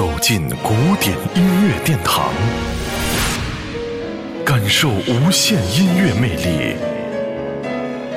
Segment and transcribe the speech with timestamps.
[0.00, 2.32] 走进古典音乐殿堂，
[4.46, 6.74] 感受无限音乐魅力。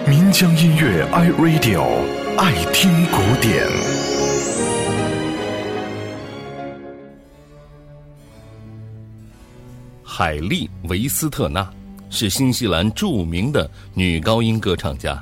[0.08, 1.84] 民江音乐 iRadio
[2.38, 3.68] 爱听古典。
[10.06, 11.70] 海莉·维斯特纳
[12.10, 15.22] 是新西兰著名的女高音歌唱家，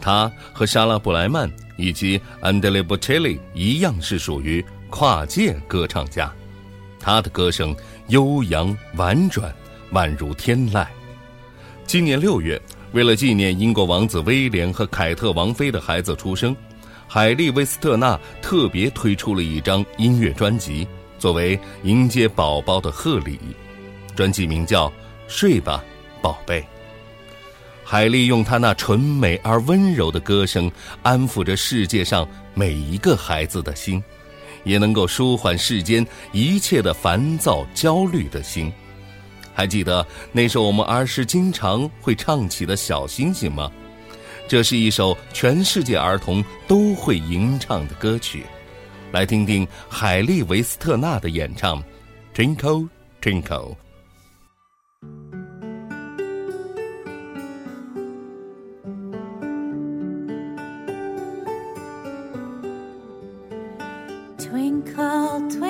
[0.00, 4.64] 她和莎拉·布莱曼以及安德烈·波切利一样，是属于。
[4.90, 6.30] 跨界歌唱家，
[6.98, 7.74] 他的歌声
[8.08, 9.54] 悠扬婉转，
[9.92, 10.84] 宛如天籁。
[11.86, 12.60] 今年六月，
[12.92, 16.54] 为了纪念英国王子威廉和凯特王妃的孩子出生，
[17.06, 20.86] 海莉·威斯特纳特别推出了一张音乐专辑，
[21.18, 23.38] 作为迎接宝宝的贺礼。
[24.14, 24.88] 专辑名叫
[25.28, 25.82] 《睡吧，
[26.20, 26.60] 宝贝》。
[27.84, 30.70] 海莉用她那纯美而温柔的歌声，
[31.02, 34.02] 安抚着世界上每一个孩子的心。
[34.64, 38.72] 也能够舒缓世间一切的烦躁、焦虑的心。
[39.54, 43.70] 还记得那首我们儿时经常会唱起的小星星吗？
[44.48, 48.44] 这是一首全世界儿童都会吟唱的歌曲。
[49.12, 51.82] 来听听海莉·维斯特纳的演唱，
[52.34, 52.88] 《Twinkle
[53.20, 53.42] Twinkle》。
[64.50, 65.69] Twinkle, twinkle,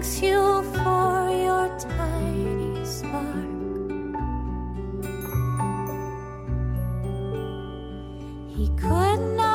[0.00, 3.34] thanks you for your tiny spark.
[8.48, 9.49] He could not.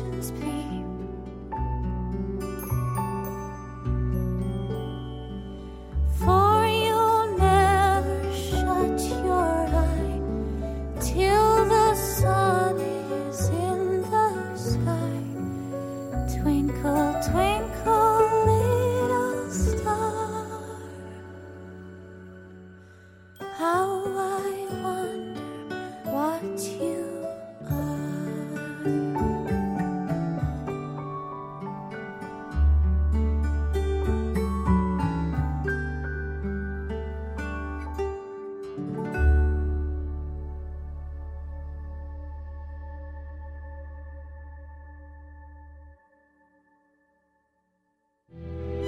[0.00, 0.41] curtains